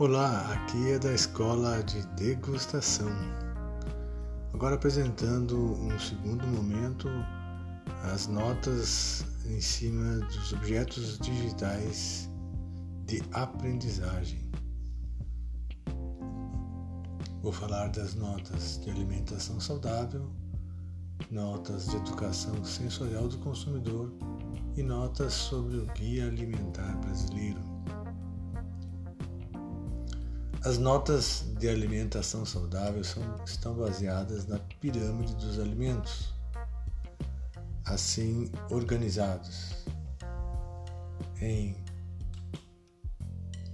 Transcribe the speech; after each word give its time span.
Olá, 0.00 0.52
aqui 0.52 0.92
é 0.92 0.98
da 1.00 1.12
Escola 1.12 1.82
de 1.82 2.06
Degustação. 2.14 3.10
Agora 4.54 4.76
apresentando 4.76 5.56
um 5.58 5.98
segundo 5.98 6.46
momento 6.46 7.08
as 8.04 8.28
notas 8.28 9.24
em 9.44 9.60
cima 9.60 10.24
dos 10.26 10.52
objetos 10.52 11.18
digitais 11.18 12.30
de 13.06 13.20
aprendizagem. 13.32 14.48
Vou 17.42 17.50
falar 17.50 17.88
das 17.88 18.14
notas 18.14 18.80
de 18.80 18.90
alimentação 18.90 19.58
saudável, 19.58 20.30
notas 21.28 21.88
de 21.88 21.96
educação 21.96 22.64
sensorial 22.64 23.26
do 23.26 23.38
consumidor 23.38 24.12
e 24.76 24.82
notas 24.84 25.32
sobre 25.32 25.76
o 25.76 25.86
Guia 25.86 26.28
Alimentar 26.28 26.96
Brasileiro. 26.98 27.77
As 30.64 30.76
notas 30.76 31.44
de 31.58 31.68
alimentação 31.68 32.44
saudável 32.44 33.04
são, 33.04 33.22
estão 33.44 33.74
baseadas 33.74 34.46
na 34.46 34.58
pirâmide 34.58 35.34
dos 35.36 35.58
alimentos, 35.58 36.34
assim 37.84 38.50
organizados 38.70 39.86
em 41.40 41.76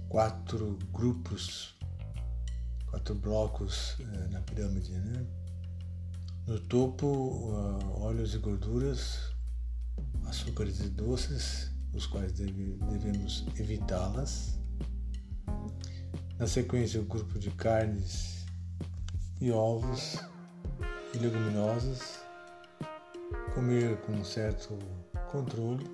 quatro 0.07 0.77
grupos, 0.93 1.75
quatro 2.91 3.15
blocos 3.15 3.97
eh, 3.99 4.27
na 4.29 4.41
pirâmide. 4.41 4.91
Né? 4.91 5.25
No 6.47 6.59
topo, 6.59 7.07
uh, 7.07 8.01
óleos 8.01 8.35
e 8.35 8.37
gorduras, 8.37 9.33
açúcares 10.27 10.79
e 10.79 10.89
doces, 10.89 11.71
os 11.93 12.05
quais 12.05 12.31
deve, 12.33 12.77
devemos 12.91 13.45
evitá-las. 13.57 14.59
Na 16.37 16.47
sequência, 16.47 16.99
o 16.99 17.05
grupo 17.05 17.39
de 17.39 17.49
carnes 17.51 18.45
e 19.39 19.51
ovos 19.51 20.17
e 21.13 21.17
leguminosas. 21.17 22.19
Comer 23.53 23.95
com 24.01 24.11
um 24.11 24.23
certo 24.25 24.77
controle. 25.31 25.89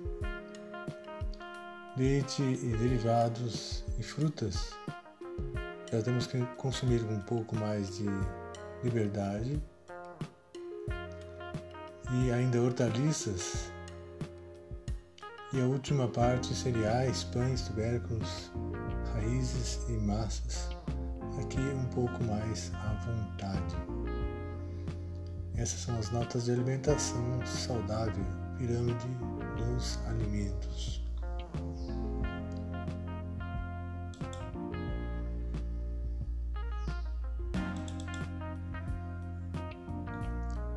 Leite 1.96 2.42
e 2.42 2.76
derivados 2.76 3.84
e 4.00 4.02
frutas. 4.02 4.70
Já 5.92 6.02
temos 6.02 6.26
que 6.26 6.44
consumir 6.56 7.04
um 7.04 7.20
pouco 7.20 7.54
mais 7.54 7.98
de 7.98 8.06
liberdade. 8.82 9.62
E 12.10 12.32
ainda 12.32 12.60
hortaliças. 12.60 13.70
E 15.52 15.60
a 15.60 15.66
última 15.66 16.08
parte, 16.08 16.52
cereais, 16.52 17.22
pães, 17.24 17.60
tubérculos, 17.62 18.50
raízes 19.22 19.80
e 19.88 19.92
massas. 19.92 20.68
Aqui 21.40 21.60
um 21.60 21.86
pouco 21.86 22.22
mais 22.24 22.72
à 22.74 22.92
vontade. 23.06 23.76
Essas 25.56 25.80
são 25.80 25.98
as 25.98 26.10
notas 26.10 26.44
de 26.44 26.52
alimentação 26.52 27.40
saudável, 27.46 28.24
pirâmide 28.58 29.08
dos 29.56 29.98
alimentos. 30.06 31.02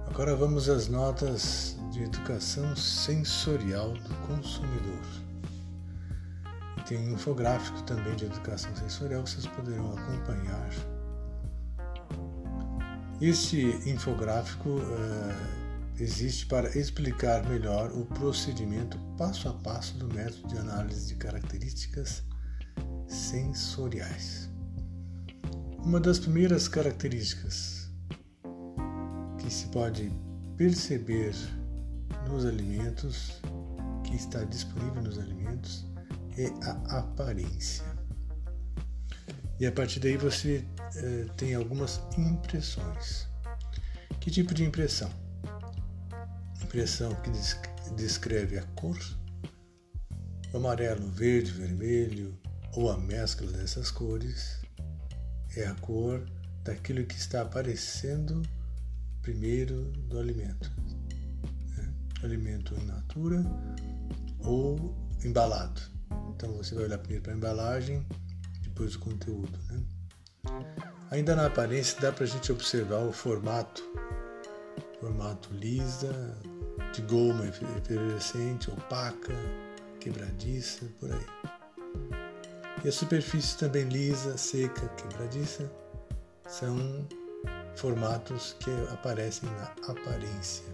Agora 0.07 0.35
vamos 0.35 0.69
às 0.69 0.87
notas 0.87 1.77
de 1.91 2.03
educação 2.03 2.73
sensorial 2.75 3.91
do 3.91 4.15
consumidor 4.27 5.25
tem 6.87 6.97
um 6.97 7.13
infográfico 7.13 7.81
também 7.83 8.15
de 8.15 8.25
educação 8.25 8.73
sensorial 8.75 9.23
que 9.23 9.31
vocês 9.31 9.47
poderão 9.47 9.93
acompanhar. 9.93 10.69
Este 13.19 13.65
infográfico 13.89 14.69
uh, 14.69 15.99
existe 15.99 16.45
para 16.45 16.77
explicar 16.77 17.43
melhor 17.47 17.91
o 17.91 18.05
procedimento 18.05 18.97
passo 19.17 19.47
a 19.49 19.53
passo 19.53 19.97
do 19.97 20.13
método 20.13 20.47
de 20.49 20.57
análise 20.57 21.07
de 21.07 21.15
características 21.15 22.23
sensoriais. 23.07 24.49
Uma 25.79 25.99
das 25.99 26.19
primeiras 26.19 26.67
características 26.67 27.89
que 29.39 29.51
se 29.51 29.67
pode 29.67 30.11
perceber 30.57 31.33
nos 32.29 32.45
alimentos, 32.45 33.39
que 34.03 34.15
está 34.15 34.43
disponível 34.43 35.01
nos 35.03 35.17
alimentos, 35.17 35.85
é 36.37 36.47
a 36.61 36.99
aparência. 36.99 37.83
E 39.59 39.65
a 39.65 39.71
partir 39.71 39.99
daí 39.99 40.17
você 40.17 40.65
eh, 40.95 41.25
tem 41.37 41.55
algumas 41.55 42.01
impressões. 42.17 43.27
Que 44.19 44.29
tipo 44.29 44.53
de 44.53 44.63
impressão? 44.63 45.09
Impressão 46.61 47.15
que 47.21 47.31
descreve 47.95 48.57
a 48.57 48.63
cor, 48.75 48.99
amarelo, 50.53 51.09
verde, 51.11 51.51
vermelho 51.51 52.37
ou 52.73 52.91
a 52.91 52.97
mescla 52.97 53.49
dessas 53.51 53.89
cores 53.89 54.59
é 55.55 55.65
a 55.65 55.75
cor 55.75 56.25
daquilo 56.63 57.05
que 57.05 57.15
está 57.15 57.41
aparecendo 57.41 58.41
primeiro 59.21 59.91
do 60.09 60.19
alimento. 60.19 60.69
Né? 61.77 61.93
Alimento 62.23 62.75
in 62.75 62.85
natura 62.85 63.43
ou 64.39 64.95
embalado. 65.23 65.94
Então 66.35 66.51
você 66.53 66.75
vai 66.75 66.85
olhar 66.85 66.97
primeiro 66.97 67.23
para 67.23 67.33
a 67.33 67.35
embalagem, 67.35 68.05
depois 68.61 68.95
o 68.95 68.99
conteúdo. 68.99 69.57
Né? 69.69 69.83
Ainda 71.11 71.35
na 71.35 71.45
aparência 71.45 71.99
dá 72.01 72.11
para 72.11 72.25
a 72.25 72.27
gente 72.27 72.51
observar 72.51 72.99
o 72.99 73.13
formato, 73.13 73.81
formato 74.99 75.53
lisa, 75.53 76.37
de 76.93 77.01
goma 77.03 77.45
efervescente, 77.47 78.69
opaca, 78.69 79.33
quebradiça, 79.99 80.85
por 80.99 81.11
aí. 81.11 81.25
E 82.83 82.89
a 82.89 82.91
superfície 82.91 83.57
também 83.57 83.85
lisa, 83.85 84.37
seca, 84.37 84.87
quebradiça, 84.89 85.71
são 86.47 87.07
formatos 87.75 88.55
que 88.59 88.71
aparecem 88.91 89.49
na 89.49 89.91
aparência. 89.91 90.65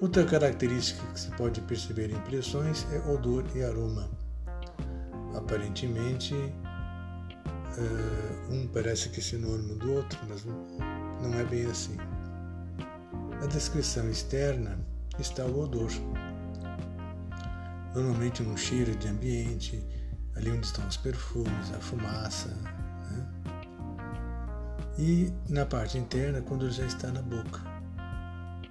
Outra 0.00 0.24
característica 0.24 1.06
que 1.12 1.20
se 1.20 1.30
pode 1.32 1.60
perceber 1.60 2.10
em 2.10 2.14
impressões 2.14 2.86
é 2.90 2.98
odor 3.10 3.44
e 3.54 3.62
aroma. 3.62 4.08
Aparentemente, 5.36 6.34
uh, 6.34 8.50
um 8.50 8.66
parece 8.68 9.10
que 9.10 9.20
é 9.20 9.22
sinônimo 9.22 9.74
do 9.74 9.92
outro, 9.92 10.18
mas 10.26 10.42
não 10.42 11.34
é 11.38 11.44
bem 11.44 11.66
assim. 11.66 11.98
Na 13.40 13.46
descrição 13.46 14.08
externa 14.08 14.78
está 15.18 15.44
o 15.44 15.60
odor. 15.60 15.90
Normalmente 17.94 18.42
um 18.42 18.56
cheiro 18.56 18.96
de 18.96 19.06
ambiente, 19.06 19.86
ali 20.34 20.50
onde 20.50 20.64
estão 20.64 20.88
os 20.88 20.96
perfumes, 20.96 21.74
a 21.76 21.78
fumaça. 21.78 22.48
Né? 23.10 23.28
E 24.98 25.30
na 25.46 25.66
parte 25.66 25.98
interna, 25.98 26.40
quando 26.40 26.70
já 26.70 26.86
está 26.86 27.08
na 27.08 27.20
boca 27.20 27.69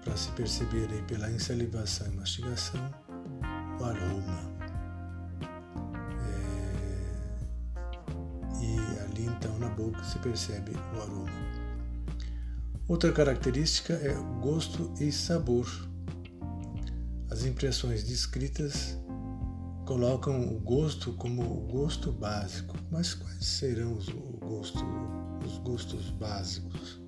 para 0.10 0.18
se 0.18 0.32
perceber 0.32 0.90
aí 0.92 1.04
pela 1.04 1.30
insalivação 1.30 2.08
e 2.12 2.16
mastigação 2.16 2.82
o 3.80 3.84
aroma. 3.84 4.52
É... 8.56 8.60
E 8.60 8.80
ali 9.02 9.26
então 9.28 9.60
na 9.60 9.70
boca 9.70 10.04
se 10.04 10.18
percebe 10.18 10.72
o 10.72 11.02
aroma. 11.02 11.30
Outra 12.88 13.12
característica 13.12 13.94
é 13.94 14.16
gosto 14.42 14.92
e 15.00 15.12
sabor. 15.12 15.68
As 17.30 17.46
impressões 17.46 18.04
descritas 18.04 18.98
colocam 19.86 20.42
o 20.42 20.60
gosto 20.60 21.14
como 21.14 21.44
o 21.44 21.68
gosto 21.68 22.12
básico, 22.12 22.76
mas 22.90 23.14
quais 23.14 23.46
serão 23.46 23.94
os, 23.94 24.10
gosto, 24.10 24.84
os 25.46 25.60
gostos 25.60 26.10
básicos? 26.10 27.00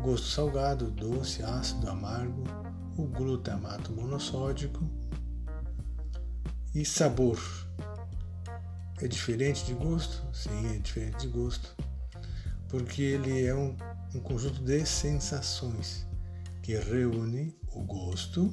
O 0.00 0.02
gosto 0.02 0.28
salgado, 0.28 0.90
doce, 0.90 1.42
ácido, 1.42 1.90
amargo, 1.90 2.42
o 2.96 3.06
glutamato 3.06 3.92
monossódico 3.92 4.90
e 6.74 6.86
sabor. 6.86 7.38
É 9.02 9.06
diferente 9.06 9.62
de 9.66 9.74
gosto? 9.74 10.26
Sim, 10.34 10.74
é 10.74 10.78
diferente 10.78 11.18
de 11.18 11.28
gosto, 11.28 11.76
porque 12.70 13.02
ele 13.02 13.44
é 13.44 13.54
um, 13.54 13.76
um 14.14 14.20
conjunto 14.20 14.62
de 14.62 14.86
sensações 14.86 16.06
que 16.62 16.74
reúne 16.78 17.54
o 17.70 17.82
gosto, 17.82 18.50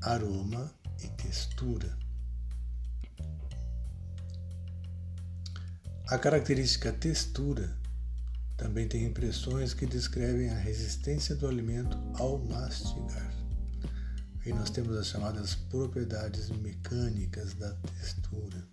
aroma 0.00 0.72
e 1.04 1.08
textura. 1.08 1.98
A 6.08 6.16
característica 6.16 6.90
textura 6.92 7.81
também 8.62 8.86
tem 8.86 9.04
impressões 9.04 9.74
que 9.74 9.84
descrevem 9.84 10.48
a 10.48 10.54
resistência 10.54 11.34
do 11.34 11.48
alimento 11.48 11.98
ao 12.16 12.38
mastigar. 12.38 13.34
Aí 14.46 14.52
nós 14.52 14.70
temos 14.70 14.96
as 14.96 15.08
chamadas 15.08 15.56
propriedades 15.56 16.48
mecânicas 16.48 17.54
da 17.54 17.72
textura. 17.72 18.64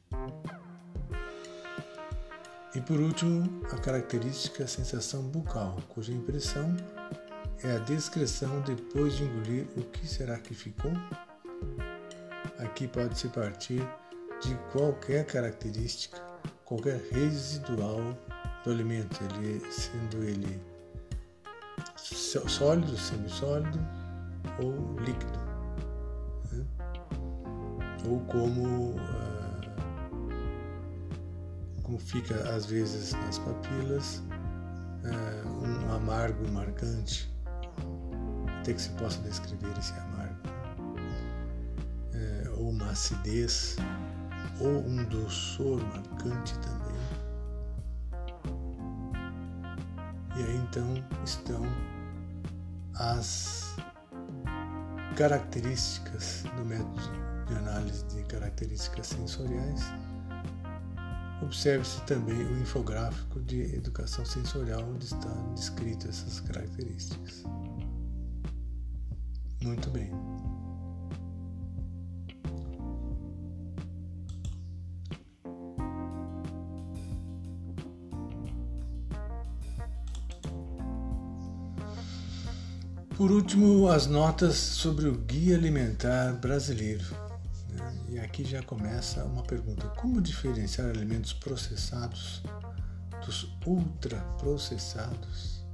E 2.76 2.82
por 2.82 3.00
último, 3.00 3.64
a 3.72 3.78
característica 3.80 4.68
sensação 4.68 5.24
bucal, 5.24 5.82
cuja 5.90 6.12
impressão 6.12 6.78
é 7.64 7.72
a 7.76 7.80
descrição 7.80 8.62
depois 8.62 9.18
de 9.18 9.24
engolir 9.24 9.66
o 9.76 9.82
que 9.86 10.08
será 10.08 10.38
que 10.38 10.54
ficou. 10.54 10.94
Aqui 12.60 12.88
pode-se 12.88 13.28
partir 13.30 13.82
de 14.40 14.54
qualquer 14.72 15.26
característica, 15.26 16.22
qualquer 16.64 17.02
residual 17.12 18.16
do 18.70 18.72
alimento, 18.72 19.20
ele, 19.24 19.60
sendo 19.72 20.24
ele 20.24 20.62
sólido, 21.98 22.96
semissólido 22.96 23.80
ou 24.62 25.00
líquido. 25.00 25.40
Né? 26.52 26.66
Ou 28.06 28.20
como, 28.26 28.96
ah, 29.00 29.62
como 31.82 31.98
fica 31.98 32.36
às 32.56 32.68
vezes 32.68 33.14
nas 33.14 33.40
papilas, 33.40 34.22
ah, 35.06 35.48
um 35.48 35.92
amargo 35.96 36.48
marcante, 36.52 37.32
até 38.60 38.74
que 38.74 38.82
se 38.82 38.90
possa 38.92 39.20
descrever 39.24 39.76
esse 39.80 39.94
amargo, 39.94 40.38
é, 42.14 42.50
ou 42.58 42.70
uma 42.70 42.92
acidez, 42.92 43.78
ou 44.60 44.86
um 44.86 45.04
doçor 45.06 45.82
marcante 45.86 46.58
também. 46.60 46.79
E 50.40 50.42
aí 50.42 50.56
então 50.56 51.04
estão 51.26 51.62
as 52.96 53.76
características 55.18 56.44
do 56.56 56.64
método 56.64 57.12
de 57.46 57.56
análise 57.56 58.06
de 58.06 58.24
características 58.24 59.08
sensoriais. 59.08 59.82
Observe-se 61.42 62.02
também 62.06 62.38
o 62.38 62.58
infográfico 62.62 63.42
de 63.42 63.76
educação 63.76 64.26
sensorial, 64.26 64.82
onde 64.90 65.06
estão 65.06 65.54
descritas 65.56 66.10
essas 66.10 66.40
características. 66.40 67.44
Muito 69.62 69.90
bem. 69.90 70.10
Por 83.20 83.32
último, 83.34 83.90
as 83.90 84.08
notas 84.08 84.56
sobre 84.56 85.10
o 85.10 85.14
Guia 85.14 85.58
Alimentar 85.58 86.40
Brasileiro. 86.40 87.04
Né? 87.68 88.06
E 88.12 88.18
aqui 88.18 88.46
já 88.46 88.64
começa 88.64 89.26
uma 89.26 89.44
pergunta: 89.44 89.90
como 89.90 90.22
diferenciar 90.22 90.88
alimentos 90.88 91.34
processados 91.34 92.42
dos 93.26 93.54
ultraprocessados? 93.66 95.66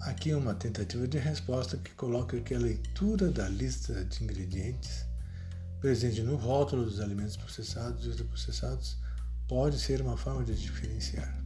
Aqui 0.00 0.30
é 0.30 0.36
uma 0.36 0.54
tentativa 0.54 1.06
de 1.06 1.18
resposta 1.18 1.76
que 1.76 1.90
coloca 1.90 2.40
que 2.40 2.54
a 2.54 2.58
leitura 2.58 3.30
da 3.30 3.46
lista 3.46 4.02
de 4.02 4.24
ingredientes 4.24 5.04
presente 5.78 6.22
no 6.22 6.36
rótulo 6.36 6.86
dos 6.86 7.00
alimentos 7.00 7.36
processados 7.36 8.06
e 8.06 8.08
ultraprocessados 8.08 8.96
pode 9.46 9.78
ser 9.78 10.00
uma 10.00 10.16
forma 10.16 10.42
de 10.42 10.54
diferenciar. 10.54 11.41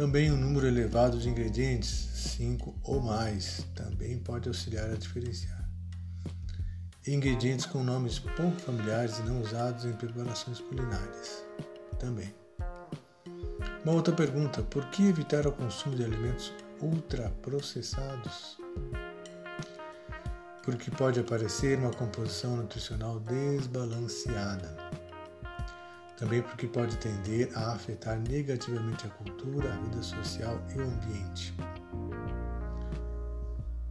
Também 0.00 0.32
um 0.32 0.36
número 0.38 0.66
elevado 0.66 1.18
de 1.18 1.28
ingredientes, 1.28 1.90
5 2.38 2.74
ou 2.84 3.02
mais, 3.02 3.66
também 3.74 4.18
pode 4.18 4.48
auxiliar 4.48 4.88
a 4.88 4.94
diferenciar. 4.94 5.68
Ingredientes 7.06 7.66
com 7.66 7.84
nomes 7.84 8.18
pouco 8.18 8.58
familiares 8.60 9.18
e 9.18 9.22
não 9.24 9.42
usados 9.42 9.84
em 9.84 9.92
preparações 9.92 10.58
culinárias, 10.58 11.44
também. 11.98 12.34
Uma 13.84 13.92
outra 13.92 14.14
pergunta: 14.14 14.62
por 14.62 14.86
que 14.86 15.06
evitar 15.06 15.46
o 15.46 15.52
consumo 15.52 15.94
de 15.94 16.02
alimentos 16.02 16.50
ultraprocessados? 16.80 18.56
Porque 20.62 20.90
pode 20.90 21.20
aparecer 21.20 21.76
uma 21.76 21.90
composição 21.90 22.56
nutricional 22.56 23.20
desbalanceada 23.20 24.99
também 26.20 26.42
porque 26.42 26.66
pode 26.66 26.98
tender 26.98 27.50
a 27.56 27.72
afetar 27.72 28.20
negativamente 28.20 29.06
a 29.06 29.08
cultura, 29.08 29.72
a 29.72 29.76
vida 29.78 30.02
social 30.02 30.60
e 30.76 30.78
o 30.78 30.82
ambiente. 30.82 31.54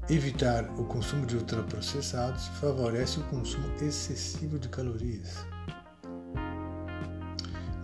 Evitar 0.08 0.64
o 0.80 0.86
consumo 0.86 1.26
de 1.26 1.38
ultraprocessados 1.38 2.48
favorece 2.60 3.20
o 3.20 3.24
consumo 3.24 3.68
excessivo 3.81 4.60
de 4.60 4.70
calorias. 4.70 5.38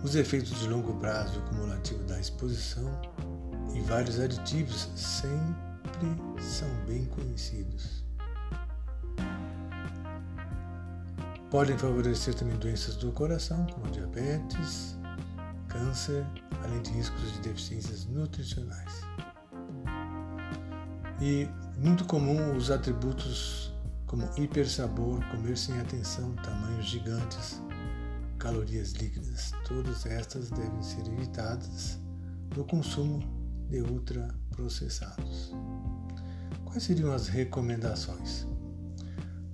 Os 0.04 0.14
efeitos 0.14 0.56
de 0.60 0.68
longo 0.68 0.94
prazo 0.94 1.40
acumulativo 1.40 2.04
da 2.04 2.20
exposição 2.20 3.00
e 3.74 3.80
vários 3.80 4.20
aditivos 4.20 4.88
sempre 4.94 6.08
são 6.40 6.68
bem 6.86 7.04
conhecidos. 7.06 8.05
Podem 11.50 11.78
favorecer 11.78 12.34
também 12.34 12.56
doenças 12.58 12.96
do 12.96 13.12
coração, 13.12 13.66
como 13.72 13.90
diabetes, 13.92 14.98
câncer, 15.68 16.26
além 16.64 16.82
de 16.82 16.90
riscos 16.90 17.32
de 17.34 17.38
deficiências 17.40 18.04
nutricionais. 18.06 19.02
E 21.20 21.48
muito 21.78 22.04
comum 22.04 22.56
os 22.56 22.70
atributos 22.70 23.72
como 24.06 24.28
hipersabor, 24.36 25.24
comer 25.30 25.56
sem 25.56 25.78
atenção, 25.80 26.34
tamanhos 26.36 26.86
gigantes, 26.86 27.62
calorias 28.38 28.92
líquidas. 28.92 29.52
Todas 29.68 30.04
estas 30.04 30.50
devem 30.50 30.82
ser 30.82 31.06
evitadas 31.06 31.98
no 32.56 32.64
consumo 32.64 33.22
de 33.68 33.80
ultraprocessados. 33.82 35.52
Quais 36.64 36.82
seriam 36.82 37.12
as 37.12 37.28
recomendações? 37.28 38.46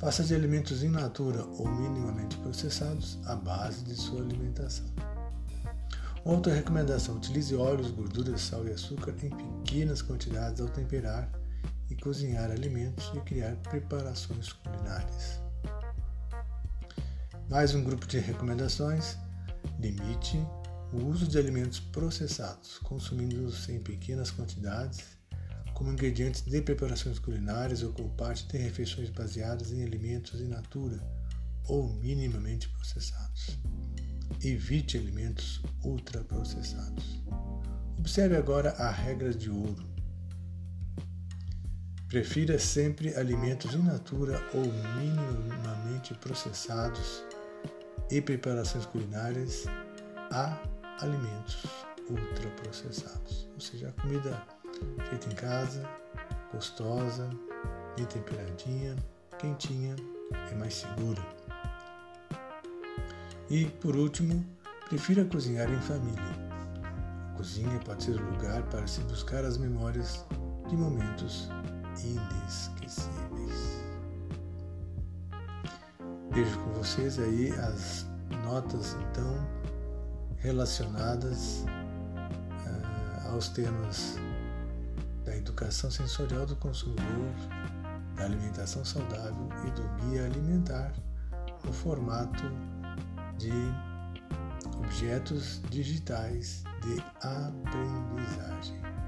Faça 0.03 0.25
de 0.25 0.35
alimentos 0.35 0.83
in 0.83 0.89
natura 0.89 1.45
ou 1.45 1.69
minimamente 1.69 2.37
processados 2.39 3.21
a 3.25 3.37
base 3.37 3.85
de 3.85 3.95
sua 3.95 4.21
alimentação. 4.21 4.85
Outra 6.25 6.53
recomendação: 6.53 7.19
utilize 7.19 7.55
óleos, 7.55 7.93
gorduras, 7.93 8.41
sal 8.41 8.67
e 8.67 8.73
açúcar 8.73 9.15
em 9.23 9.31
pequenas 9.31 10.03
quantidades 10.03 10.61
ao 10.61 10.67
temperar 10.67 11.31
e 11.89 11.95
cozinhar 11.95 12.51
alimentos 12.51 13.13
e 13.15 13.21
criar 13.21 13.55
preparações 13.59 14.53
culinárias. 14.53 15.41
Mais 17.49 17.73
um 17.73 17.85
grupo 17.85 18.05
de 18.05 18.19
recomendações: 18.19 19.17
limite 19.79 20.45
o 20.93 21.05
uso 21.07 21.29
de 21.29 21.39
alimentos 21.39 21.79
processados, 21.79 22.77
consumindo-os 22.79 23.69
em 23.69 23.79
pequenas 23.79 24.33
quantidades 24.33 25.22
como 25.75 25.93
ingredientes 25.93 26.43
de 26.43 26.61
preparações 26.63 27.19
culinárias 27.19 27.83
ou 27.83 27.93
como 27.93 28.11
parte 28.11 28.47
de 28.47 28.59
refeições 28.59 29.11
baseadas 29.11 29.73
em 29.73 29.83
alimentos 29.83 30.41
in 30.41 30.49
natura 30.49 31.03
ou 31.67 31.93
minimamente 31.95 32.69
processados. 32.69 33.59
Evite 34.43 34.97
alimentos 34.97 35.63
ultraprocessados. 35.85 37.23
Observe 37.99 38.37
agora 38.37 38.71
a 38.73 38.91
regra 38.91 39.33
de 39.33 39.51
ouro. 39.51 39.87
Prefira 42.09 42.59
sempre 42.59 43.15
alimentos 43.15 43.75
in 43.75 43.83
natura 43.83 44.43
ou 44.53 44.63
minimamente 44.99 46.15
processados 46.15 47.23
e 48.11 48.21
preparações 48.21 48.85
culinárias 48.87 49.65
a 50.31 50.61
alimentos 51.01 51.63
ultraprocessados. 52.11 53.49
Ou 53.55 53.61
seja, 53.61 53.89
a 53.89 53.93
comida 53.93 54.43
feita 55.09 55.29
em 55.29 55.35
casa, 55.35 55.89
gostosa, 56.53 57.29
bem 57.97 58.07
temperadinha, 58.07 58.97
quentinha, 59.39 59.97
é 60.51 60.55
mais 60.55 60.75
segura. 60.75 61.23
E, 63.51 63.67
por 63.67 63.97
último, 63.97 64.45
prefira 64.89 65.25
cozinhar 65.25 65.71
em 65.71 65.81
família. 65.81 66.23
A 67.33 67.37
cozinha 67.37 67.79
pode 67.85 68.05
ser 68.05 68.21
o 68.21 68.31
lugar 68.31 68.63
para 68.65 68.87
se 68.87 69.01
buscar 69.03 69.45
as 69.45 69.59
memórias 69.59 70.25
de 70.69 70.77
momentos 70.77 71.49
inesquecíveis. 72.03 73.83
Vejo 76.31 76.59
com 76.61 76.71
vocês 76.73 77.19
aí 77.19 77.53
as 77.53 78.07
notas 78.45 78.97
então 79.11 79.63
relacionadas 80.39 81.65
uh, 82.67 83.33
aos 83.33 83.49
temas 83.49 84.19
da 85.25 85.37
educação 85.37 85.91
sensorial 85.91 86.47
do 86.47 86.57
consumidor, 86.57 87.33
da 88.17 88.25
alimentação 88.25 88.85
saudável 88.85 89.49
e 89.67 89.71
do 89.71 89.83
guia 90.05 90.25
alimentar 90.27 90.93
no 91.65 91.73
formato 91.73 92.45
de 93.39 93.53
objetos 94.79 95.61
digitais 95.71 96.65
de 96.83 97.03
aprendizagem. 97.27 99.02